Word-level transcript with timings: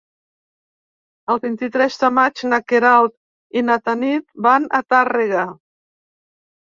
El 1.33 1.41
vint-i-tres 1.43 1.99
de 2.03 2.09
maig 2.19 2.43
na 2.53 2.59
Queralt 2.73 3.61
i 3.61 3.65
na 3.69 3.79
Tanit 3.89 4.27
van 4.47 4.67
a 4.81 4.85
Tàrrega. 4.95 5.45